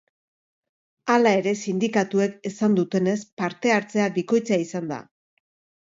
[1.15, 5.03] Hala ere, sindikatuek esan dutenez, parte-hartzea bikoitza izan da.